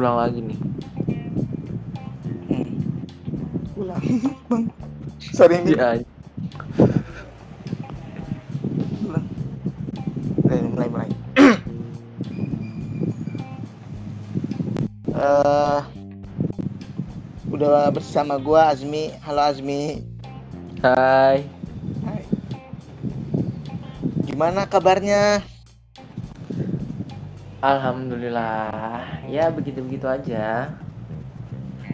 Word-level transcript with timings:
pulang 0.00 0.16
lagi 0.16 0.40
nih. 0.40 0.58
Hmm. 2.48 2.72
pulang 3.76 4.00
bang 4.48 4.64
sorry 5.36 5.60
ini 5.60 5.76
ya 5.76 6.00
pulang 9.04 9.26
mulai 10.40 10.60
mulai 10.72 10.88
mulai. 10.88 11.10
Eh, 15.20 15.80
udah 17.52 17.92
bersama 17.92 18.40
gua 18.40 18.72
Azmi. 18.72 19.12
Halo 19.20 19.44
Azmi. 19.44 20.00
Hai. 20.80 21.44
Hai. 22.08 22.24
gimana 24.24 24.64
kabarnya 24.64 25.44
alhamdulillah. 27.60 29.24
Ya 29.28 29.52
begitu 29.52 29.84
begitu 29.84 30.08
aja. 30.08 30.72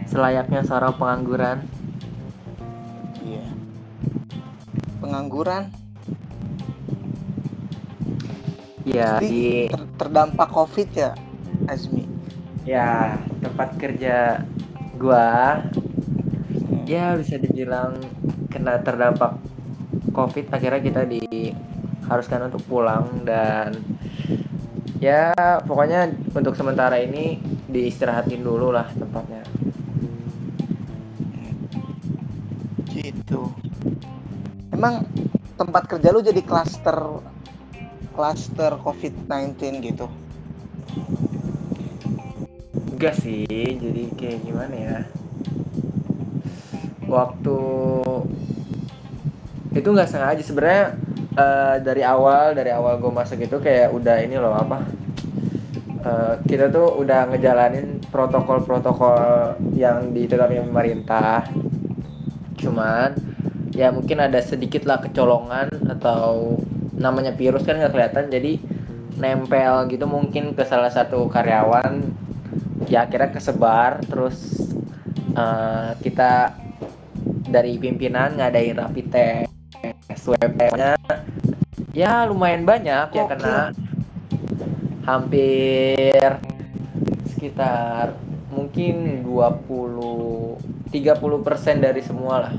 Selayaknya 0.07 0.63
seorang 0.63 0.95
pengangguran. 0.95 1.67
Iya. 3.23 3.47
Pengangguran? 5.03 5.67
Ya 8.87 9.19
Pasti 9.19 9.27
di 9.27 9.47
ter- 9.67 9.91
terdampak 9.99 10.47
covid 10.47 10.87
ya 10.95 11.11
Azmi? 11.67 12.07
Ya 12.63 13.19
tempat 13.43 13.75
kerja 13.75 14.47
gua 14.95 15.59
ya 16.87 17.19
bisa 17.19 17.35
dibilang 17.35 17.99
kena 18.47 18.79
terdampak 18.79 19.35
covid. 20.15 20.47
Akhirnya 20.55 20.79
kita 20.79 21.03
diharuskan 21.03 22.47
untuk 22.47 22.63
pulang 22.63 23.27
dan 23.27 23.75
ya 24.97 25.33
pokoknya 25.65 26.09
untuk 26.33 26.57
sementara 26.57 26.97
ini 26.97 27.37
diistirahatin 27.69 28.41
dulu 28.41 28.73
lah 28.73 28.89
tempatnya. 28.97 29.45
Gitu. 32.89 33.41
Emang 34.73 35.05
tempat 35.57 35.85
kerja 35.85 36.09
lu 36.13 36.21
jadi 36.25 36.41
klaster 36.41 36.97
klaster 38.17 38.81
covid-19 38.81 39.57
gitu? 39.85 40.09
Enggak 42.97 43.21
sih 43.21 43.45
jadi 43.77 44.03
kayak 44.17 44.39
gimana 44.41 44.75
ya? 44.75 44.97
Waktu 47.05 47.59
itu 49.77 49.87
nggak 49.93 50.09
sengaja. 50.09 50.41
Sebenarnya 50.41 50.97
eh, 51.37 51.75
dari 51.85 52.01
awal 52.01 52.57
dari 52.57 52.73
awal 52.73 52.97
gue 52.97 53.11
masuk 53.13 53.39
itu 53.45 53.57
kayak 53.61 53.93
udah 53.93 54.17
ini 54.25 54.35
loh 54.41 54.57
apa? 54.57 54.81
Eh, 56.07 56.33
kita 56.49 56.71
tuh 56.73 56.97
udah 57.03 57.29
ngejalanin 57.29 58.01
protokol-protokol 58.09 59.57
yang 59.77 60.15
ditetapkan 60.15 60.69
pemerintah. 60.69 61.45
Cuman 62.57 63.13
ya 63.75 63.93
mungkin 63.93 64.17
ada 64.23 64.41
sedikit 64.41 64.89
lah 64.89 64.97
kecolongan 65.03 65.69
atau 65.91 66.57
namanya 66.97 67.29
virus 67.37 67.61
kan 67.61 67.77
nggak 67.77 67.93
kelihatan 67.93 68.25
jadi 68.33 68.57
nempel 69.21 69.85
gitu 69.93 70.09
mungkin 70.09 70.57
ke 70.57 70.63
salah 70.65 70.89
satu 70.89 71.29
karyawan. 71.29 72.01
Ya 72.87 73.03
akhirnya 73.03 73.35
kesebar 73.35 73.99
terus 74.07 74.57
eh, 75.35 75.91
kita 76.01 76.55
dari 77.47 77.75
pimpinan 77.79 78.39
ngadain 78.39 78.79
rapid 78.79 79.07
test 79.11 79.51
swab 80.15 80.51
ya 81.97 82.29
lumayan 82.29 82.61
banyak 82.61 83.09
ya 83.09 83.23
Oke. 83.25 83.33
kena 83.33 83.73
hampir 85.09 86.37
sekitar 87.33 88.13
mungkin 88.53 89.25
20 89.25 90.93
30% 90.93 90.93
dari 91.81 92.01
semua 92.05 92.45
lah 92.45 92.53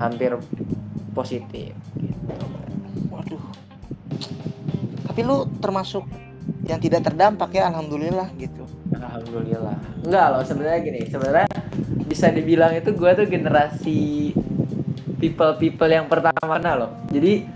hampir 0.00 0.32
positif 1.12 1.76
gitu. 2.00 2.46
waduh 3.12 3.44
tapi 5.12 5.20
lu 5.20 5.44
termasuk 5.60 6.08
yang 6.64 6.80
tidak 6.80 7.04
terdampak 7.04 7.52
ya 7.52 7.68
alhamdulillah 7.68 8.32
gitu 8.40 8.64
Alhamdulillah. 8.94 9.78
Enggak 10.06 10.26
loh, 10.30 10.42
sebenarnya 10.46 10.80
gini, 10.84 11.00
sebenarnya 11.08 11.48
bisa 12.06 12.30
dibilang 12.30 12.72
itu 12.76 12.94
gue 12.94 13.10
tuh 13.16 13.26
generasi 13.26 14.30
people 15.18 15.56
people 15.58 15.90
yang 15.90 16.06
pertama 16.06 16.60
loh. 16.76 16.90
Jadi 17.10 17.46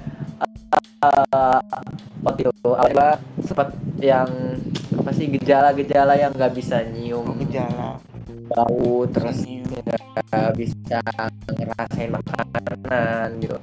waktu 2.23 2.41
itu 2.51 2.71
awalnya 2.75 3.19
sempat 3.47 3.71
yang 4.03 4.29
apa 4.99 5.11
sih 5.15 5.31
gejala-gejala 5.31 6.19
yang 6.19 6.35
nggak 6.35 6.55
bisa 6.55 6.83
nyium. 6.91 7.27
Gejala. 7.47 8.03
Bau 8.49 9.07
terus 9.11 9.45
nggak 9.45 10.51
bisa 10.59 11.01
ngerasain 11.55 12.11
makanan 12.11 13.39
gitu. 13.43 13.57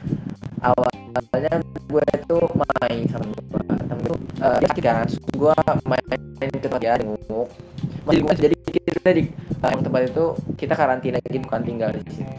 Awalnya 0.64 1.62
gue 1.92 2.08
tuh 2.26 2.46
main 2.58 3.04
sama 3.12 3.26
gue 3.30 3.62
temen 3.86 4.00
tuh 4.04 4.18
eh, 4.42 4.58
ya, 4.66 4.70
kan 4.82 5.08
gue 5.38 5.56
main 5.86 6.50
ke 6.52 6.60
tempat 6.60 6.80
dia 6.82 6.98
nguk 7.00 7.48
masih 8.06 8.22
di- 8.22 8.54
jadi 8.54 8.56
kita 8.86 9.10
di 9.18 9.24
yang 9.66 9.82
tempat 9.82 10.02
itu 10.14 10.26
kita 10.62 10.74
karantina 10.78 11.18
gitu 11.26 11.42
bukan 11.42 11.62
tinggal 11.66 11.90
di 11.94 12.02
situ. 12.14 12.34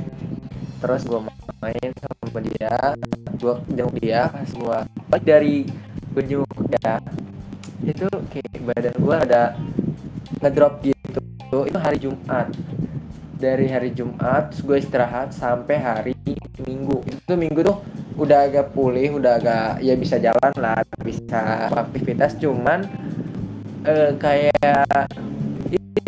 Terus 0.83 1.03
gue 1.07 1.21
main 1.63 1.91
sama 1.99 2.39
dia 2.43 2.75
gue 3.37 3.55
jenguk 3.73 3.97
dia 4.01 4.33
gue 4.33 4.79
balik 5.09 5.25
dari 5.25 5.69
gue 6.17 6.23
jenguk 6.25 6.57
itu 7.87 8.07
kayak 8.35 8.61
badan 8.67 8.95
gue 8.99 9.17
ada 9.17 9.43
ngedrop 10.43 10.83
gitu. 10.83 11.21
Itu 11.67 11.79
hari 11.79 11.99
Jumat. 12.03 12.51
Dari 13.37 13.67
hari 13.69 13.91
Jumat 13.93 14.57
gue 14.59 14.77
istirahat 14.81 15.31
sampai 15.37 15.77
hari 15.77 16.13
Minggu. 16.65 17.05
Itu 17.05 17.37
Minggu 17.37 17.61
tuh 17.63 17.79
udah 18.17 18.49
agak 18.49 18.73
pulih 18.73 19.21
udah 19.21 19.37
agak 19.37 19.85
ya 19.85 19.93
bisa 19.93 20.17
jalan 20.17 20.53
lah 20.57 20.81
bisa 21.05 21.71
aktivitas. 21.71 22.35
Cuman 22.41 22.89
eh, 23.85 24.11
kayak 24.17 25.07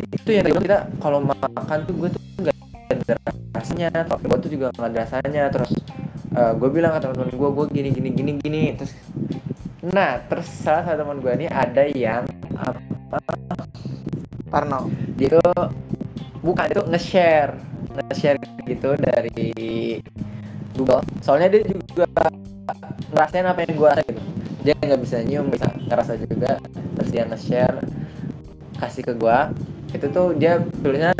itu 0.08 0.30
yang 0.32 0.44
kita 0.48 0.88
kalau 0.98 1.20
makan 1.20 1.78
tuh 1.84 1.94
gue 1.94 2.08
tuh 2.10 2.22
nggak 2.42 2.56
ada 2.90 3.16
rasanya 3.52 3.88
tapi 4.08 4.24
gue 4.24 4.38
tuh 4.40 4.50
juga 4.50 4.66
nggak 4.74 4.88
ada 4.88 4.98
rasanya. 5.04 5.44
Terus 5.52 5.70
eh, 6.34 6.52
gue 6.56 6.68
bilang 6.72 6.96
ke 6.96 7.00
teman-teman 7.04 7.32
gue 7.32 7.50
gue 7.54 7.66
gini 7.72 7.88
gini 7.94 8.08
gini 8.12 8.32
gini. 8.40 8.62
Terus 8.76 8.92
nah 9.88 10.20
terus 10.26 10.48
salah 10.50 10.84
satu 10.84 11.06
teman 11.06 11.22
gue 11.22 11.32
ini 11.44 11.46
ada 11.48 11.84
yang 11.88 12.24
apa 12.58 13.18
Parno. 14.48 14.88
Dia 15.20 15.36
itu 15.36 15.40
bukan 16.40 16.66
itu 16.72 16.82
nge-share 16.88 17.52
nge-share 17.96 18.38
gitu 18.64 18.96
dari 18.96 19.52
Google. 20.76 21.04
Soalnya 21.20 21.52
dia 21.52 21.62
juga 21.68 22.06
ngerasain 23.12 23.46
apa 23.48 23.64
yang 23.64 23.74
gue 23.76 23.88
rasa 23.88 24.04
gitu 24.08 24.22
dia 24.58 24.74
nggak 24.74 25.00
bisa 25.00 25.16
nyium 25.24 25.46
bisa 25.48 25.66
ngerasa 25.88 26.12
juga. 26.20 26.60
Terus 26.96 27.08
dia 27.12 27.24
nge-share 27.28 27.78
kasih 28.78 29.02
ke 29.02 29.12
gue 29.18 29.38
itu 29.96 30.06
tuh 30.12 30.36
dia 30.36 30.60
tulisnya 30.84 31.16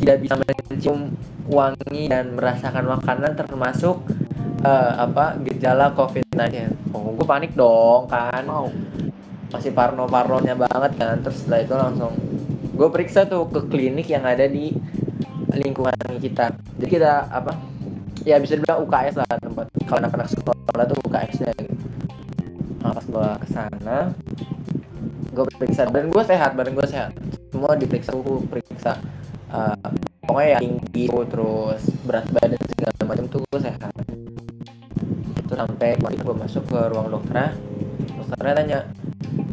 tidak 0.00 0.16
bisa 0.24 0.34
mencium 0.40 1.12
wangi 1.48 2.08
dan 2.08 2.32
merasakan 2.32 2.84
makanan 2.88 3.36
termasuk 3.36 4.00
eh, 4.62 4.92
apa 4.98 5.38
gejala 5.44 5.94
COVID-19. 5.94 6.94
Oh 6.94 7.14
gue 7.14 7.26
panik 7.26 7.52
dong 7.54 8.10
kan. 8.10 8.42
Mau 8.46 8.70
masih 9.52 9.72
parno-parnonya 9.72 10.54
banget 10.58 10.92
kan. 10.98 11.16
Terus 11.22 11.44
setelah 11.44 11.60
itu 11.62 11.74
langsung 11.74 12.12
gue 12.78 12.88
periksa 12.90 13.26
tuh 13.26 13.46
ke 13.50 13.66
klinik 13.70 14.06
yang 14.10 14.22
ada 14.26 14.46
di 14.46 14.74
lingkungan 15.54 15.94
kita. 16.22 16.54
Jadi 16.78 16.90
kita 16.90 17.26
apa 17.30 17.54
ya 18.26 18.36
bisa 18.42 18.58
dibilang 18.58 18.84
UKS 18.84 19.14
lah 19.18 19.30
tempat 19.38 19.66
kalau 19.86 19.98
anak-anak 20.04 20.28
sekolah 20.30 20.84
tuh 20.86 20.98
UKS 21.06 21.36
nya. 21.42 21.52
Gitu 21.54 21.74
nah, 22.78 22.94
pas 22.94 23.04
gue 23.06 23.28
ke 23.42 23.48
sana 23.50 23.98
gue 25.34 25.44
periksa. 25.54 25.86
Dan 25.90 26.10
gue 26.10 26.22
sehat 26.26 26.58
badan 26.58 26.74
gue 26.74 26.86
sehat. 26.86 27.14
Semua 27.54 27.78
diperiksa 27.78 28.10
suhu 28.14 28.42
periksa. 28.50 28.98
Eh, 29.48 29.88
pokoknya 30.28 30.48
ya 30.48 30.58
tinggi 30.60 31.08
terus 31.08 31.82
berat 32.04 32.28
badan 32.36 32.60
segala 32.68 33.02
macam 33.08 33.24
tuh 33.32 33.40
gue 33.48 33.60
sehat 33.64 33.97
sampai 35.58 35.98
waktu 35.98 36.22
gue 36.22 36.36
masuk 36.38 36.62
ke 36.70 36.78
ruang 36.94 37.10
dokternya 37.10 37.50
dokternya 38.14 38.54
tanya 38.54 38.78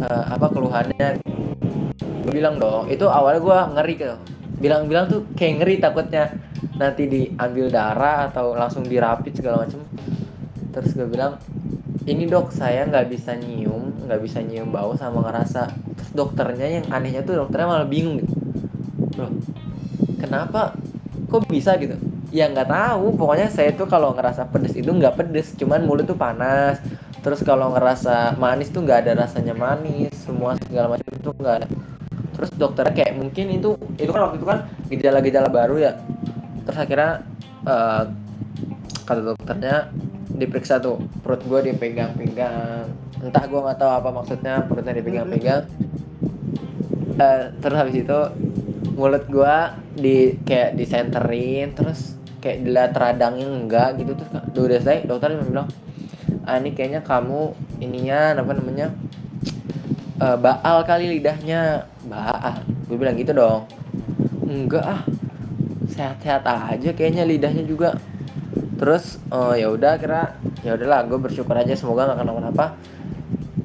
"Eh, 0.06 0.24
apa 0.30 0.46
keluhannya? 0.52 1.24
Gue 2.26 2.32
bilang 2.34 2.62
dong. 2.62 2.92
Itu 2.92 3.10
awalnya 3.10 3.42
gue 3.42 3.58
ngeri 3.80 3.94
gitu. 3.98 4.16
Bilang-bilang 4.60 5.06
tuh 5.10 5.22
kayak 5.34 5.64
ngeri 5.64 5.76
takutnya. 5.82 6.36
Nanti 6.76 7.08
diambil 7.08 7.72
darah 7.72 8.28
atau 8.30 8.54
langsung 8.54 8.84
dirapit 8.84 9.34
segala 9.34 9.64
macem. 9.64 9.80
Terus 10.76 10.92
gue 10.94 11.08
bilang 11.08 11.40
ini 12.06 12.30
dok 12.30 12.54
saya 12.54 12.86
nggak 12.86 13.08
bisa 13.10 13.34
nyium 13.34 14.06
nggak 14.06 14.22
bisa 14.22 14.44
nyium 14.44 14.70
bau 14.70 14.94
sama 15.00 15.26
ngerasa. 15.26 15.72
Terus 15.72 16.12
dokternya 16.14 16.68
yang 16.82 16.86
anehnya 16.92 17.24
tuh 17.24 17.40
dokternya 17.40 17.68
malah 17.72 17.88
bingung 17.88 18.20
gitu. 18.20 18.34
Loh 19.18 19.32
kenapa? 20.20 20.76
Kok 21.32 21.48
bisa 21.50 21.80
gitu 21.80 21.96
ya 22.36 22.52
nggak 22.52 22.68
tahu. 22.68 23.16
Pokoknya 23.16 23.48
saya 23.48 23.72
tuh 23.72 23.88
kalau 23.88 24.12
ngerasa 24.12 24.52
pedes 24.52 24.76
itu 24.76 24.92
nggak 24.92 25.16
pedes 25.16 25.56
cuman 25.56 25.88
mulut 25.88 26.04
tuh 26.04 26.20
panas. 26.20 26.84
Terus 27.24 27.42
kalau 27.42 27.72
ngerasa 27.74 28.36
manis 28.36 28.70
tuh 28.70 28.84
nggak 28.84 29.08
ada 29.08 29.26
rasanya 29.26 29.56
manis 29.56 30.12
semua 30.28 30.60
segala 30.68 31.00
macam 31.00 31.10
tuh 31.24 31.34
nggak 31.40 31.56
ada. 31.64 31.68
Terus 32.36 32.50
dokternya 32.60 32.94
kayak 32.94 33.14
mungkin 33.16 33.46
itu 33.56 33.80
itu 33.96 34.12
kan 34.12 34.22
waktu 34.30 34.38
itu 34.44 34.48
kan 34.52 34.60
gejala-gejala 34.92 35.50
baru 35.50 35.76
ya. 35.80 35.94
Terus 36.68 36.78
akhirnya 36.78 37.24
eh, 37.64 38.04
kata 39.08 39.22
dokternya 39.24 39.76
diperiksa 40.36 40.84
tuh 40.84 41.00
perut 41.24 41.40
gue 41.48 41.72
dipegang-pegang. 41.72 42.92
Entah 43.24 43.44
gue 43.48 43.60
nggak 43.64 43.80
tahu 43.80 43.92
apa 43.96 44.10
maksudnya 44.12 44.68
perutnya 44.68 44.94
dipegang-pegang. 44.94 45.64
Eh, 47.16 47.44
terus 47.64 47.78
habis 47.80 47.96
itu 47.96 48.20
mulut 48.96 49.24
gue 49.28 49.56
di 49.96 50.36
kayak 50.44 50.76
disenterin 50.80 51.72
terus 51.76 52.15
kayak 52.46 52.62
dilihat 52.62 52.94
radangnya 52.94 53.50
enggak 53.50 53.98
gitu. 53.98 54.14
Terus 54.14 54.30
udah 54.54 54.80
selesai. 54.86 55.10
Dokter 55.10 55.34
bilang 55.34 55.66
ah 56.46 56.62
ini 56.62 56.78
kayaknya 56.78 57.02
kamu 57.02 57.58
ininya 57.82 58.38
apa 58.38 58.54
namanya 58.54 58.94
eh, 60.22 60.38
baal 60.38 60.86
kali 60.86 61.18
lidahnya. 61.18 61.90
Baal? 62.06 62.62
Gue 62.86 62.98
bilang 63.02 63.18
gitu 63.18 63.34
dong. 63.34 63.66
Enggak 64.46 64.86
ah. 64.86 65.02
Sehat-sehat 65.90 66.46
aja 66.46 66.94
kayaknya 66.94 67.26
lidahnya 67.26 67.66
juga. 67.66 67.98
Terus 68.78 69.18
oh 69.34 69.58
ya 69.58 69.74
udah 69.74 69.98
kira 69.98 70.38
ya 70.62 70.78
udahlah 70.78 71.10
gue 71.10 71.18
bersyukur 71.18 71.58
aja 71.58 71.74
semoga 71.74 72.14
nggak 72.14 72.22
kenapa-napa. 72.22 72.78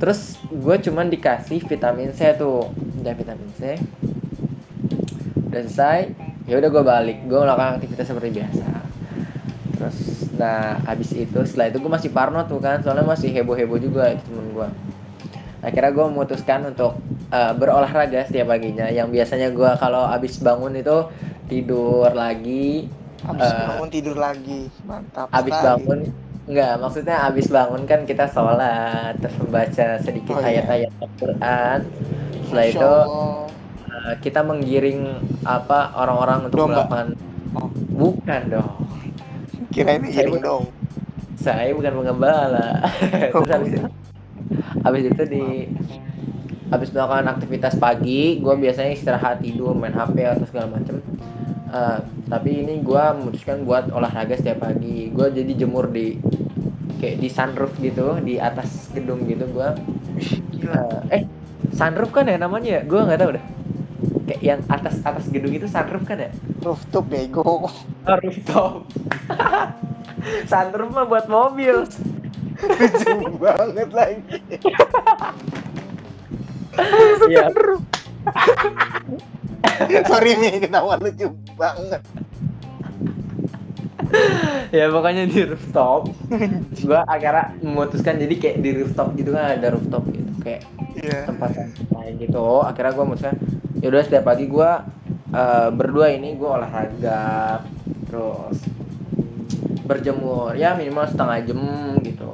Terus 0.00 0.40
gue 0.48 0.76
cuman 0.88 1.12
dikasih 1.12 1.60
vitamin 1.68 2.16
C 2.16 2.32
tuh. 2.32 2.72
Dan 3.04 3.12
vitamin 3.12 3.50
C. 3.60 3.76
Udah 5.50 5.60
selesai 5.66 6.14
ya 6.50 6.58
udah 6.58 6.68
gue 6.68 6.82
balik 6.84 7.18
gue 7.24 7.38
melakukan 7.38 7.78
aktivitas 7.78 8.06
seperti 8.06 8.28
biasa 8.34 8.66
terus 9.76 9.96
nah 10.34 10.76
habis 10.82 11.14
itu 11.14 11.38
setelah 11.46 11.70
itu 11.70 11.78
gue 11.78 11.92
masih 11.92 12.10
parno 12.10 12.42
tuh 12.44 12.58
kan 12.58 12.82
soalnya 12.82 13.06
masih 13.06 13.30
heboh 13.30 13.54
heboh 13.54 13.78
juga 13.78 14.10
itu 14.10 14.26
temen 14.26 14.50
gue 14.50 14.68
akhirnya 15.60 15.92
gue 15.92 16.04
memutuskan 16.06 16.60
untuk 16.66 16.96
eh, 17.30 17.52
berolahraga 17.54 18.24
setiap 18.24 18.50
paginya 18.50 18.88
yang 18.88 19.08
biasanya 19.08 19.52
gue 19.52 19.70
kalau 19.76 20.04
habis 20.04 20.40
bangun 20.40 20.74
itu 20.74 21.06
tidur 21.46 22.10
lagi 22.12 22.90
Habis 23.20 23.44
Eh, 23.44 23.68
bangun 23.68 23.88
tidur 23.92 24.16
lagi. 24.16 24.60
Mantap. 24.80 25.28
habis 25.28 25.52
sekali. 25.52 25.66
bangun 25.68 25.98
enggak 26.48 26.72
maksudnya 26.80 27.16
habis 27.20 27.46
bangun 27.46 27.82
kan 27.84 28.00
kita 28.02 28.24
sholat 28.26 29.12
terus 29.20 29.36
membaca 29.36 29.86
sedikit 30.00 30.34
Oh, 30.34 30.40
iya. 30.40 30.64
ayat-ayat 30.64 30.90
Al-Quran 30.98 31.78
setelah 32.42 32.64
Masya 32.64 32.72
itu 32.72 32.80
Allah. 32.80 33.39
Eh, 34.10 34.16
kita 34.18 34.42
menggiring 34.42 35.00
apa 35.46 35.94
orang-orang 35.94 36.50
untuk 36.50 36.58
Domba. 36.58 36.84
melakukan 36.84 37.06
Oh, 37.50 37.66
bukan 37.94 38.40
dong 38.46 38.74
kira 39.70 39.98
ini 39.98 40.10
Saya 40.10 40.14
giring 40.26 40.38
dong. 40.40 40.64
saya 41.36 41.70
bukan 41.72 41.92
pengembala 41.96 42.68
Oh, 43.34 43.42
terus 43.42 43.50
habis 43.50 43.70
iya. 43.70 43.80
itu, 43.80 43.88
habis 44.82 45.04
itu 45.06 45.22
di 45.26 45.44
habis 46.68 46.90
melakukan 46.90 47.26
aktivitas 47.28 47.74
pagi 47.76 48.38
gue 48.38 48.54
biasanya 48.56 48.92
istirahat 48.92 49.42
tidur 49.42 49.74
main 49.74 49.92
hp 49.92 50.16
atau 50.26 50.46
segala 50.46 50.78
macem 50.78 50.98
Eh, 51.70 51.98
tapi 52.26 52.66
ini 52.66 52.82
gue 52.82 53.04
memutuskan 53.14 53.62
buat 53.62 53.94
olahraga 53.94 54.34
setiap 54.34 54.66
pagi 54.66 55.06
gue 55.14 55.26
jadi 55.30 55.54
jemur 55.54 55.86
di 55.86 56.18
kayak 56.98 57.22
di 57.22 57.30
sunroof 57.30 57.78
gitu 57.78 58.18
di 58.20 58.42
atas 58.42 58.90
gedung 58.90 59.22
gitu 59.24 59.46
gue 59.46 59.68
Gila. 60.50 61.06
eh 61.08 61.22
sunroof 61.70 62.10
kan 62.10 62.26
ya 62.26 62.42
namanya 62.42 62.68
ya 62.74 62.82
gue 62.82 63.00
nggak 63.00 63.20
tahu 63.22 63.30
dah 63.38 63.44
kayak 63.46 63.59
yang 64.40 64.60
atas 64.72 65.04
atas 65.04 65.28
gedung 65.28 65.52
itu 65.52 65.68
sunroof 65.68 66.04
kan 66.08 66.16
ya 66.16 66.30
Rooftop 66.64 67.04
bego. 67.08 67.68
oh, 67.68 67.72
rooftop 68.04 68.88
sunroof 70.50 70.90
mah 70.92 71.04
buat 71.08 71.28
mobil 71.28 71.84
Lucu 72.60 73.40
banget 73.40 73.88
lagi. 73.88 74.36
Iya. 77.30 77.48
Sorry 80.04 80.32
nih 80.36 80.60
ketawa 80.60 81.00
lucu 81.00 81.32
banget. 81.56 82.02
ya 84.74 84.90
pokoknya 84.90 85.30
di 85.30 85.46
rooftop 85.46 86.10
gua 86.82 87.06
akhirnya 87.06 87.54
memutuskan 87.62 88.18
jadi 88.18 88.34
kayak 88.42 88.56
di 88.58 88.70
rooftop 88.82 89.14
gitu 89.14 89.30
kan 89.38 89.54
ada 89.54 89.70
rooftop 89.70 90.02
gitu 90.10 90.30
kayak 90.42 90.66
Iya. 90.98 91.28
tempat 91.30 91.50
lain 91.94 92.14
gitu. 92.18 92.46
Akhirnya 92.64 92.92
gua 92.96 93.04
memutuskan 93.06 93.36
yaudah 93.80 94.02
setiap 94.04 94.24
pagi 94.26 94.50
gua 94.50 94.84
eh, 95.30 95.68
berdua 95.72 96.10
ini 96.12 96.34
gua 96.34 96.60
olahraga 96.62 97.62
terus 98.10 98.58
berjemur 99.86 100.54
ya 100.54 100.74
minimal 100.74 101.06
setengah 101.06 101.38
jam 101.46 101.60
gitu. 102.02 102.30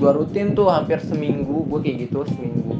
Gua 0.00 0.10
rutin 0.16 0.56
tuh 0.56 0.70
hampir 0.72 0.98
seminggu 1.02 1.66
gua 1.68 1.78
kayak 1.82 2.08
gitu 2.08 2.26
seminggu. 2.26 2.78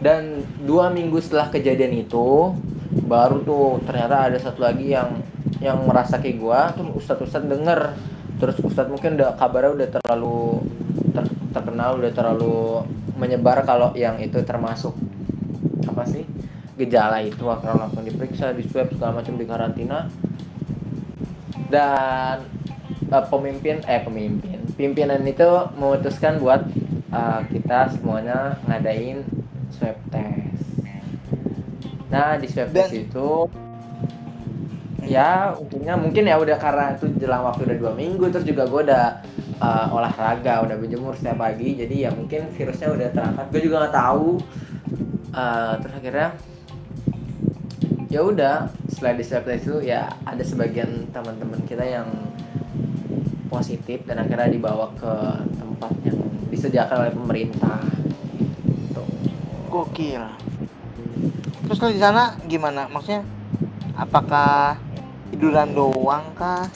Dan 0.00 0.42
dua 0.64 0.88
minggu 0.88 1.20
setelah 1.20 1.52
kejadian 1.52 1.92
itu 1.92 2.56
baru 3.04 3.44
tuh 3.44 3.84
ternyata 3.84 4.32
ada 4.32 4.38
satu 4.40 4.64
lagi 4.64 4.96
yang 4.96 5.20
yang 5.60 5.76
merasa 5.84 6.16
kayak 6.16 6.40
gua 6.40 6.72
tuh 6.72 6.88
ustadz 6.96 7.28
ustadz 7.28 7.48
denger. 7.48 7.92
Terus 8.40 8.56
ustadz 8.64 8.88
mungkin 8.88 9.20
udah 9.20 9.36
kabarnya 9.36 9.76
udah 9.76 9.88
terlalu 10.00 10.64
ter- 11.12 11.36
terkenal 11.52 12.00
udah 12.00 12.12
terlalu 12.16 12.56
menyebar 13.20 13.62
kalau 13.68 13.92
yang 13.92 14.16
itu 14.16 14.40
termasuk 14.40 14.96
apa 15.84 16.08
sih 16.08 16.24
gejala 16.80 17.20
itu 17.20 17.44
akhirnya 17.44 17.84
langsung 17.84 18.08
diperiksa 18.08 18.56
di 18.56 18.64
swab 18.64 18.88
segala 18.96 19.20
macam 19.20 19.36
di 19.36 19.44
karantina. 19.44 20.08
Dan 21.68 22.48
eh, 23.12 23.24
pemimpin 23.28 23.84
eh 23.84 24.00
pemimpin 24.00 24.58
pimpinan 24.74 25.20
itu 25.28 25.50
memutuskan 25.76 26.40
buat 26.40 26.64
eh, 27.12 27.40
kita 27.52 27.92
semuanya 28.00 28.56
ngadain 28.64 29.22
swab 29.76 30.00
test. 30.08 30.64
Nah 32.08 32.40
di 32.40 32.48
swab 32.48 32.72
Dan- 32.72 32.88
test 32.88 32.96
itu 32.96 33.46
ya 35.04 35.58
untungnya 35.58 35.98
mungkin 35.98 36.22
ya 36.28 36.38
udah 36.38 36.56
karena 36.60 36.94
itu 36.94 37.10
jelang 37.18 37.42
waktu 37.42 37.66
udah 37.66 37.76
dua 37.82 37.92
minggu 37.98 38.30
terus 38.30 38.46
juga 38.46 38.68
gue 38.70 38.80
udah 38.86 39.06
uh, 39.60 39.92
olahraga 39.92 40.64
udah 40.64 40.76
berjemur 40.80 41.14
setiap 41.14 41.38
pagi 41.40 41.76
jadi 41.76 42.08
ya 42.08 42.10
mungkin 42.10 42.50
virusnya 42.52 42.88
udah 42.90 43.08
terangkat 43.12 43.46
gue 43.52 43.60
juga 43.68 43.76
nggak 43.86 43.96
tahu 43.96 44.28
Uh, 45.30 45.78
terus 45.78 45.94
akhirnya 45.94 46.28
ya 48.10 48.26
udah 48.26 48.66
setelah 48.90 49.14
di 49.14 49.22
swab 49.22 49.46
itu 49.46 49.78
ya 49.78 50.10
ada 50.26 50.42
sebagian 50.42 51.06
teman-teman 51.14 51.62
kita 51.70 51.86
yang 51.86 52.10
positif 53.46 54.02
dan 54.10 54.26
akhirnya 54.26 54.50
dibawa 54.50 54.90
ke 54.98 55.14
tempat 55.54 55.92
yang 56.02 56.18
disediakan 56.50 57.06
oleh 57.06 57.14
pemerintah 57.14 57.78
gitu. 58.74 59.02
Gokil. 59.70 60.24
Terus 61.70 61.78
kalau 61.78 61.94
di 61.94 62.02
sana 62.02 62.34
gimana? 62.50 62.90
Maksudnya 62.90 63.22
apakah 63.94 64.82
tiduran 65.30 65.70
doang 65.70 66.26
kah 66.34 66.66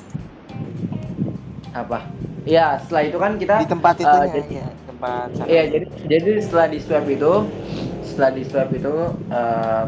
apa 1.75 2.07
ya 2.45 2.77
setelah 2.81 3.03
itu 3.09 3.19
kan 3.19 3.33
kita 3.41 3.55
di 3.65 3.69
tempat 3.69 3.95
itu 3.97 4.07
eh, 4.07 4.25
jadi- 4.29 4.53
ya, 4.53 4.67
tempat. 4.85 5.27
Iya, 5.49 5.63
jadi 5.73 5.87
jadi 6.09 6.31
setelah 6.45 6.67
di 6.69 6.79
swab 6.81 7.05
itu, 7.09 7.33
setelah 8.05 8.31
di 8.37 8.43
swab 8.45 8.69
itu, 8.73 8.95
eh 9.33 9.85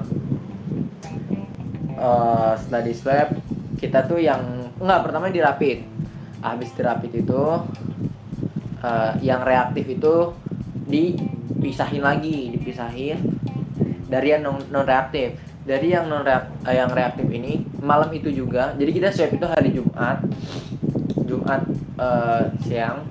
eh, 1.96 2.52
setelah 2.60 2.82
di 2.84 2.94
swab 2.96 3.28
kita 3.76 4.08
tuh 4.08 4.18
yang 4.20 4.72
enggak 4.80 5.00
pertama 5.04 5.28
di 5.28 5.40
rapid. 5.40 5.78
Habis 6.40 6.70
di 6.76 6.82
rapid 6.84 7.12
itu, 7.12 7.44
eh, 8.84 9.12
yang 9.20 9.44
reaktif 9.44 9.84
itu 9.88 10.14
dipisahin 10.86 12.02
lagi, 12.04 12.56
dipisahin 12.56 13.18
dari 14.06 14.32
yang 14.32 14.42
non, 14.46 14.64
non 14.72 14.86
reaktif. 14.86 15.36
Dari 15.66 15.90
yang 15.90 16.06
non 16.06 16.22
yang 16.70 16.94
reaktif 16.94 17.26
ini 17.26 17.58
malam 17.82 18.08
itu 18.14 18.30
juga. 18.30 18.70
Jadi 18.78 18.90
kita 18.94 19.08
swab 19.10 19.34
itu 19.34 19.46
hari 19.50 19.75
Jumat, 19.75 20.22
Jumat 21.26 21.66
eh, 21.97 22.43
siang 22.65 23.09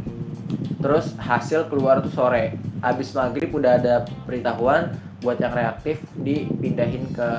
terus 0.80 1.18
hasil 1.18 1.68
keluar 1.74 2.01
tuh 2.06 2.13
sore. 2.13 2.54
Habis 2.86 3.18
maghrib 3.18 3.50
udah 3.50 3.82
ada 3.82 3.96
peritahuan 4.30 4.94
buat 5.25 5.42
yang 5.42 5.54
reaktif 5.58 5.98
dipindahin 6.22 7.10
ke 7.10 7.30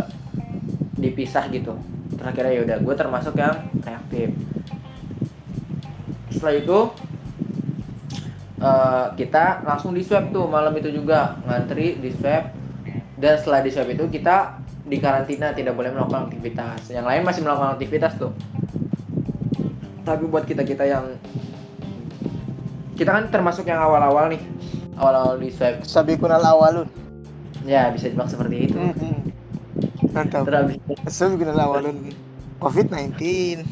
dipisah 0.98 1.46
gitu. 1.54 1.78
Terakhirnya 2.18 2.52
ya 2.52 2.62
udah 2.66 2.76
gue 2.82 2.94
termasuk 2.98 3.34
yang 3.38 3.54
reaktif. 3.86 4.34
Setelah 6.34 6.54
itu 6.58 6.78
eh, 8.58 9.06
kita 9.14 9.62
langsung 9.62 9.94
di 9.94 10.02
swab 10.02 10.34
tuh 10.34 10.50
malam 10.50 10.74
itu 10.74 10.90
juga. 10.90 11.38
Ngantri 11.46 12.02
di 12.02 12.10
swab 12.10 12.50
dan 13.22 13.38
setelah 13.38 13.62
di 13.62 13.70
swab 13.70 13.86
itu 13.86 14.10
kita 14.10 14.58
di 14.86 14.98
karantina 14.98 15.54
tidak 15.54 15.78
boleh 15.78 15.94
melakukan 15.94 16.26
aktivitas. 16.26 16.90
Yang 16.90 17.06
lain 17.06 17.22
masih 17.22 17.42
melakukan 17.46 17.70
aktivitas 17.78 18.18
tuh 18.18 18.34
tapi 20.06 20.30
buat 20.30 20.46
kita 20.46 20.62
kita 20.62 20.86
yang 20.86 21.18
kita 22.94 23.10
kan 23.10 23.26
termasuk 23.28 23.66
yang 23.66 23.82
awal-awal 23.82 24.30
nih 24.30 24.40
awal-awal 24.96 25.36
di 25.36 25.52
swab 25.52 25.84
Sabi 25.84 26.16
kunal 26.16 26.40
awalun. 26.40 26.88
ya 27.66 27.90
bisa 27.90 28.06
dibilang 28.06 28.30
seperti 28.30 28.70
itu. 28.70 28.78
Mantap. 30.14 30.46
terus 30.46 30.58
habis 30.62 30.78
itu 30.78 30.94
Sabi 31.10 31.34
kunal 31.42 31.58
awalun. 31.58 32.14
COVID-19. 32.62 33.18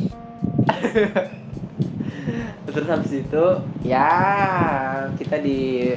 terus 2.74 2.90
habis 2.90 3.12
itu 3.14 3.44
ya 3.86 4.10
kita 5.16 5.38
di 5.38 5.94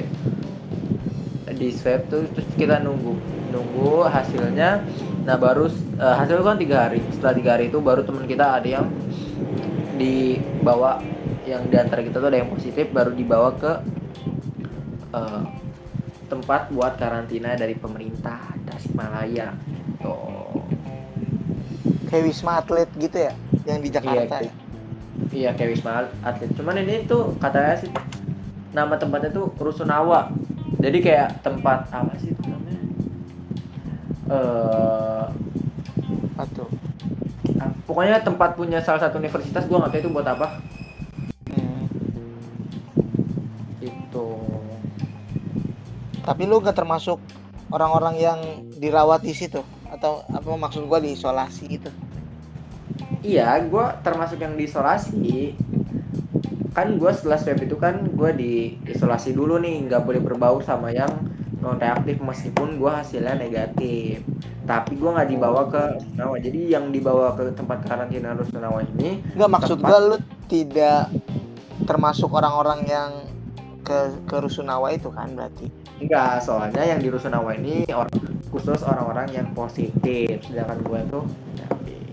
di 1.58 1.68
swab 1.74 2.06
tuh 2.06 2.22
terus 2.32 2.46
kita 2.54 2.78
nunggu 2.78 3.18
nunggu 3.50 4.06
hasilnya 4.06 4.86
nah 5.26 5.36
baru 5.36 5.66
uh, 5.98 6.14
hasil 6.16 6.40
kan 6.46 6.60
tiga 6.60 6.88
hari 6.88 7.02
setelah 7.12 7.34
tiga 7.34 7.50
hari 7.58 7.68
itu 7.68 7.82
baru 7.82 8.06
teman 8.06 8.30
kita 8.30 8.62
ada 8.62 8.68
yang 8.68 8.86
dibawa 9.98 11.02
yang 11.44 11.66
di 11.66 11.76
antara 11.76 12.00
kita 12.06 12.22
tuh 12.22 12.28
ada 12.30 12.38
yang 12.40 12.50
positif 12.52 12.86
baru 12.94 13.12
dibawa 13.12 13.50
ke 13.58 13.72
uh, 15.12 15.42
tempat 16.28 16.70
buat 16.70 16.94
karantina 17.00 17.56
dari 17.56 17.74
pemerintah 17.74 18.54
Tasikmalaya. 18.68 19.56
Tuh 19.98 20.62
kayak 22.08 22.24
wisma 22.24 22.64
atlet 22.64 22.88
gitu 22.96 23.16
ya 23.20 23.32
yang 23.68 23.84
di 23.84 23.92
Jakarta 23.92 24.40
iya, 24.40 24.52
iya 25.32 25.50
kayak 25.52 25.76
wisma 25.76 26.08
atlet. 26.24 26.50
Cuman 26.56 26.80
ini 26.80 27.04
tuh 27.04 27.36
katanya 27.36 27.84
sih 27.84 27.90
nama 28.72 28.96
tempatnya 28.96 29.30
tuh 29.32 29.52
Rusunawa. 29.60 30.32
Jadi 30.78 30.98
kayak 31.02 31.42
tempat 31.42 31.90
apa 31.90 32.12
sih 32.22 32.32
itu 32.32 32.42
namanya? 32.46 32.82
Eh 34.28 34.36
ah, 34.36 35.26
pokoknya 37.88 38.20
tempat 38.20 38.52
punya 38.52 38.84
salah 38.84 39.08
satu 39.08 39.16
universitas 39.16 39.64
gua 39.64 39.88
nggak 39.88 39.96
tahu 39.96 40.02
itu 40.04 40.10
buat 40.12 40.28
apa. 40.28 40.46
Hmm. 41.48 41.88
itu 43.80 44.28
tapi 46.28 46.44
lu 46.44 46.60
gak 46.60 46.76
termasuk 46.76 47.16
orang-orang 47.72 48.20
yang 48.20 48.38
dirawat 48.76 49.24
di 49.24 49.32
situ? 49.32 49.64
Atau 49.88 50.20
apa 50.28 50.44
maksud 50.44 50.84
gua 50.84 51.00
diisolasi 51.00 51.64
gitu? 51.72 51.88
Iya 53.24 53.56
gua 53.64 53.96
termasuk 54.04 54.36
yang 54.36 54.52
diisolasi. 54.60 55.56
Kan 56.76 57.00
gua 57.00 57.16
setelah 57.16 57.40
swab 57.40 57.64
itu 57.64 57.80
kan 57.80 58.04
gua 58.12 58.36
diisolasi 58.36 59.32
dulu 59.32 59.56
nih 59.56 59.88
nggak 59.88 60.04
boleh 60.04 60.20
berbaur 60.20 60.60
sama 60.60 60.92
yang 60.92 61.08
non 61.64 61.80
reaktif 61.80 62.20
meskipun 62.20 62.76
gua 62.76 63.00
hasilnya 63.00 63.32
negatif 63.40 64.20
tapi 64.68 65.00
gua 65.00 65.16
nggak 65.16 65.30
dibawa 65.32 65.64
ke 65.72 65.82
Rusunawa 65.96 66.36
jadi 66.44 66.60
yang 66.76 66.84
dibawa 66.92 67.32
ke 67.32 67.56
tempat 67.56 67.88
karantina 67.88 68.36
Rusunawa 68.36 68.84
ini 68.94 69.24
Enggak 69.32 69.50
maksud 69.56 69.76
Tempat- 69.80 69.88
gua 69.88 69.98
lu 70.12 70.16
tidak 70.44 71.02
termasuk 71.88 72.28
orang-orang 72.28 72.84
yang 72.84 73.10
ke 73.80 74.12
ke 74.28 74.36
Rusunawa 74.36 74.92
itu 74.92 75.08
kan 75.08 75.32
berarti? 75.32 75.72
Enggak 76.04 76.44
soalnya 76.44 76.84
yang 76.84 77.00
di 77.00 77.08
Rusunawa 77.08 77.56
ini 77.56 77.88
orang 77.88 78.12
khusus 78.52 78.84
orang-orang 78.84 79.32
yang 79.32 79.48
positif. 79.56 80.44
Sedangkan 80.44 80.84
gua 80.84 81.00
tuh 81.08 81.24
negatif 81.56 82.04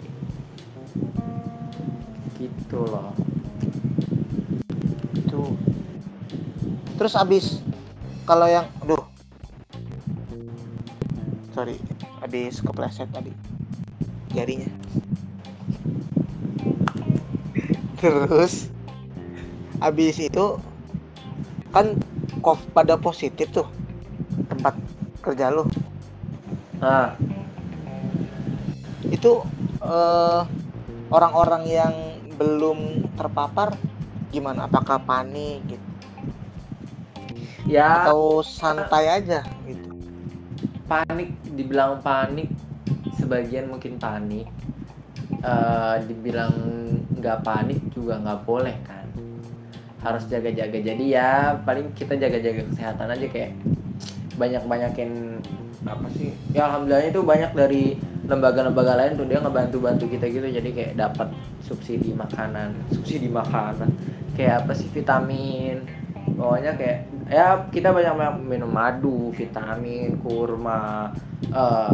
gitu 2.40 2.80
loh. 2.88 3.12
Itu 5.20 5.42
terus 6.96 7.20
abis 7.20 7.60
kalau 8.24 8.48
yang 8.48 8.72
aduh 8.80 9.04
sorry 11.52 11.76
abis 12.26 12.58
kepleset 12.66 13.06
tadi. 13.14 13.30
Jarinya. 14.34 14.68
Terus 18.02 18.74
abis 19.80 20.18
itu 20.18 20.58
kan 21.70 21.94
kok 22.42 22.58
pada 22.74 22.98
positif 22.98 23.54
tuh 23.54 23.70
tempat 24.50 24.74
kerja 25.22 25.54
lu. 25.54 25.70
Nah 26.82 27.14
itu 29.14 29.46
eh, 29.86 30.42
orang-orang 31.14 31.64
yang 31.70 31.94
belum 32.36 33.06
terpapar 33.16 33.78
gimana? 34.34 34.68
Apakah 34.68 35.00
panik 35.00 35.64
gitu? 35.70 35.86
Ya. 37.70 38.04
Atau 38.04 38.44
santai 38.44 39.08
aja 39.10 39.55
panik 40.86 41.34
dibilang 41.54 42.00
panik 42.02 42.50
sebagian 43.18 43.70
mungkin 43.70 43.98
panik. 43.98 44.48
Eh, 45.46 45.96
dibilang 46.06 46.54
nggak 47.18 47.42
panik 47.42 47.82
juga 47.94 48.22
nggak 48.22 48.42
boleh 48.46 48.76
kan. 48.86 49.06
Harus 50.02 50.26
jaga-jaga. 50.30 50.78
Jadi 50.78 51.14
ya 51.14 51.58
paling 51.66 51.94
kita 51.98 52.18
jaga-jaga 52.18 52.62
kesehatan 52.70 53.10
aja 53.10 53.26
kayak 53.30 53.52
banyak-banyakin 54.38 55.42
apa 55.86 56.08
sih? 56.18 56.34
Ya 56.54 56.70
alhamdulillah 56.70 57.10
itu 57.10 57.22
banyak 57.22 57.52
dari 57.54 57.84
lembaga-lembaga 58.26 58.98
lain 58.98 59.18
tuh 59.18 59.26
dia 59.30 59.42
ngebantu-bantu 59.42 60.06
kita 60.10 60.26
gitu. 60.30 60.46
Jadi 60.50 60.70
kayak 60.74 60.94
dapat 60.98 61.30
subsidi 61.66 62.14
makanan. 62.14 62.74
Subsidi 62.94 63.30
makanan. 63.30 63.90
Kayak 64.38 64.66
apa 64.66 64.74
sih? 64.78 64.90
Vitamin. 64.94 65.86
Pokoknya 66.38 66.74
kayak 66.74 67.06
ya 67.26 67.66
kita 67.74 67.90
banyak 67.90 68.14
banyak 68.14 68.36
minum 68.46 68.70
madu 68.70 69.34
vitamin 69.34 70.18
kurma 70.22 71.10
eh 71.50 71.92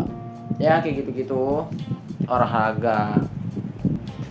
ya 0.60 0.84
kayak 0.84 1.06
gitu-gitu. 1.06 1.66
Olahraga. 2.28 3.18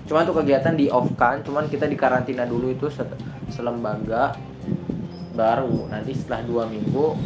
Cuman 0.07 0.26
tuh 0.26 0.42
kegiatan 0.42 0.75
di 0.76 0.90
off 0.92 1.11
kan 1.16 1.40
cuman 1.42 1.66
kita 1.66 1.87
di 1.88 1.97
karantina 1.97 2.45
dulu 2.45 2.71
itu 2.73 2.87
se- 2.92 3.19
selembaga 3.50 4.37
baru. 5.35 5.88
Nanti 5.90 6.12
setelah 6.14 6.45
dua 6.45 6.64
minggu 6.69 7.16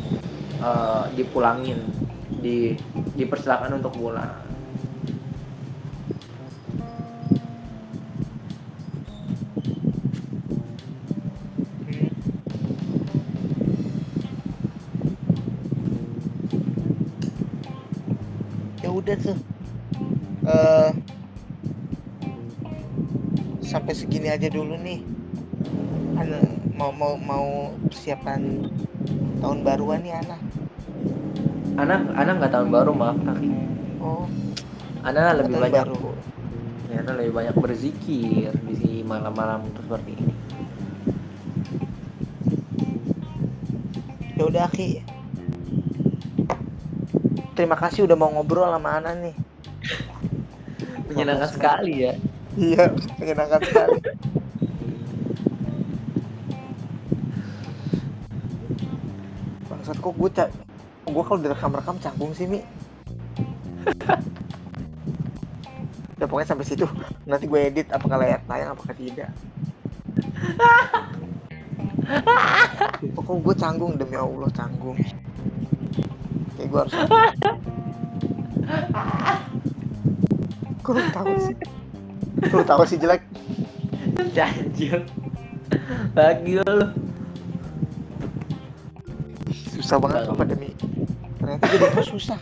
eh, 0.63 1.05
dipulangin 1.19 1.79
di 2.41 2.77
dipersilakan 3.15 3.79
untuk 3.83 3.95
pulang 3.99 4.54
udah 19.15 19.23
tuh. 19.23 19.39
Eh 20.45 20.91
sampai 23.63 23.95
segini 23.95 24.27
aja 24.27 24.51
dulu 24.51 24.75
nih. 24.75 25.07
Ana 26.19 26.43
mau 26.75 26.91
mau 26.91 27.15
mau 27.15 27.71
persiapan 27.87 28.67
tahun 29.39 29.59
baruan 29.63 30.03
nih 30.03 30.15
anak 30.15 30.41
anak 31.79 32.01
anak 32.19 32.35
nggak 32.39 32.53
tahun 32.55 32.69
baru 32.71 32.91
maaf 32.95 33.19
kaki 33.23 33.51
oh. 34.03 34.27
Anak 35.05 35.45
lebih 35.45 35.59
tahun 35.59 35.65
banyak 35.69 35.87
baru. 35.87 36.11
ya 36.91 36.97
anak 37.03 37.15
lebih 37.19 37.33
banyak 37.35 37.55
berzikir 37.61 38.51
di 38.67 39.05
malam-malam 39.07 39.69
seperti 39.75 40.19
ini. 40.19 40.35
Ya 44.35 44.43
udah 44.51 44.67
Aki 44.67 45.14
terima 47.55 47.79
kasih 47.79 48.05
udah 48.05 48.19
mau 48.19 48.31
ngobrol 48.35 48.67
sama 48.67 48.99
Ana 48.99 49.15
nih. 49.15 49.35
Menyenangkan 51.07 51.51
sekali 51.55 51.93
ya. 52.03 52.13
Iya 52.59 52.91
menyenangkan 53.23 53.61
sekali. 53.63 53.99
Bangsat 59.71 59.99
kok 60.03 60.15
gue 60.19 60.31
cak 60.35 60.51
gue 61.05 61.23
kalau 61.23 61.39
direkam-rekam 61.39 61.97
canggung 62.03 62.35
sih 62.35 62.51
mi? 62.51 62.61
Udah 66.19 66.27
pokoknya 66.27 66.49
sampai 66.51 66.67
situ. 66.67 66.87
Nanti 67.31 67.47
gue 67.47 67.61
edit 67.63 67.87
apakah 67.95 68.19
layak 68.19 68.43
tayang 68.51 68.75
apakah 68.75 68.95
tidak. 68.99 69.31
Kok 73.15 73.39
gue 73.41 73.55
canggung? 73.55 73.95
Demi 73.95 74.19
Allah 74.19 74.51
canggung 74.51 74.99
gue 76.75 76.81
harus 76.83 76.95
Kok 80.85 80.93
lu 80.93 81.03
tahu 81.15 81.33
sih? 81.39 81.55
Lu 82.51 82.63
tahu 82.67 82.83
sih 82.85 82.99
jelek? 82.99 83.23
Anjir 84.35 85.07
lagi 86.19 86.53
lu. 86.59 86.79
Susah 89.75 89.97
banget 90.03 90.29
apa 90.29 90.45
demi 90.47 90.71
Ternyata 91.41 91.65
jadi 91.73 91.87
gue 91.95 92.05
susah. 92.05 92.39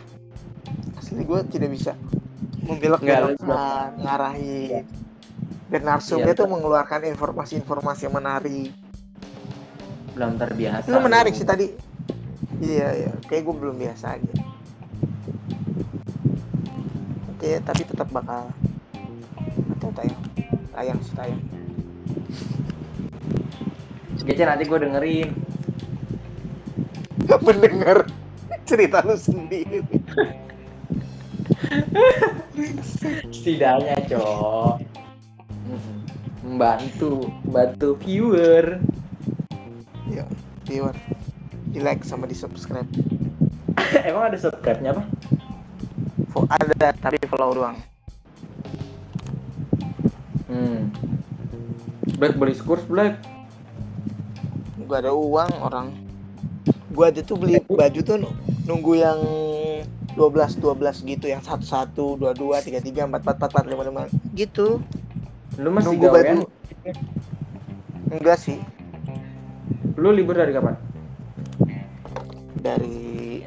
Asli 0.97 1.23
gue 1.23 1.41
tidak 1.53 1.69
bisa 1.71 1.93
Membelok 2.65 3.05
Ngarahin. 3.05 4.89
Dan 5.73 5.83
narsumnya 5.89 6.37
tuh 6.37 6.49
mengeluarkan 6.49 7.05
informasi-informasi 7.17 8.09
yang 8.09 8.15
menarik. 8.17 8.73
Belum 10.13 10.37
terbiasa. 10.37 10.89
Lu 10.93 11.01
menarik 11.01 11.33
sih 11.33 11.49
tadi 11.49 11.92
Iya 12.63 12.89
iya. 12.95 13.13
Kayak 13.27 13.43
gue 13.51 13.55
belum 13.59 13.77
biasa 13.83 14.15
aja. 14.15 14.35
Oke 17.35 17.59
tapi 17.67 17.83
tetap 17.83 18.07
bakal 18.15 18.55
Atau 19.75 19.91
tayang? 19.99 20.23
Tayang 20.71 20.99
sih 21.03 21.15
tayang. 21.19 21.43
Gece 24.23 24.47
nanti 24.47 24.63
gue 24.71 24.79
dengerin. 24.79 25.31
Mendengar 27.43 28.07
cerita 28.63 29.03
lu 29.03 29.19
sendiri. 29.19 29.83
Setidaknya 33.35 34.07
cok. 34.07 34.79
Membantu 36.47 37.27
membantu 37.43 37.99
viewer. 38.07 38.79
Ya 40.07 40.23
viewer 40.63 40.95
di 41.73 41.81
like 41.81 42.05
sama 42.05 42.29
di 42.29 42.37
subscribe 42.37 42.87
Emang 44.09 44.29
ada 44.29 44.37
subscribe-nya 44.37 44.93
apa? 44.93 45.03
Ada 46.53 46.93
tapi 46.95 47.17
follow 47.27 47.57
doang 47.57 47.77
Hmm. 50.47 50.93
Black 52.21 52.37
beli 52.37 52.53
kurs 52.55 52.85
Black. 52.85 53.17
gua 54.85 55.01
ada 55.01 55.17
uang 55.17 55.49
orang 55.65 55.89
gua 56.93 57.09
aja 57.09 57.25
tuh 57.25 57.41
beli 57.41 57.57
baju 57.65 58.01
tuh 58.05 58.21
nu- 58.21 58.37
nunggu 58.69 59.01
yang 59.01 59.17
12 60.13 60.61
12 60.61 61.09
gitu 61.09 61.25
yang 61.25 61.41
11 61.41 61.65
22 61.97 62.37
33 62.69 63.09
44 63.09 63.49
45 63.49 64.13
55 64.13 64.37
gitu 64.37 64.85
Lu 65.57 65.73
masih 65.73 65.87
nunggu 65.89 66.05
gawean? 66.05 66.21
baju 66.21 66.41
enggak 68.13 68.37
sih 68.37 68.61
Lu 69.97 70.13
libur 70.13 70.37
dari 70.37 70.53
kapan? 70.53 70.77
Dari 72.63 73.43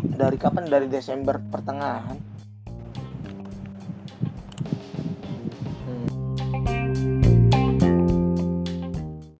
dari 0.00 0.36
kapan? 0.40 0.64
Dari 0.72 0.88
Desember 0.88 1.36
pertengahan 1.36 2.29